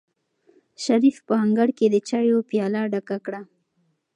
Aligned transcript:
شریف 0.83 1.17
په 1.27 1.33
انګړ 1.43 1.69
کې 1.77 1.85
د 1.89 1.95
چایو 2.09 2.37
پیاله 2.49 2.81
ډکه 2.91 3.17
کړه. 3.25 3.41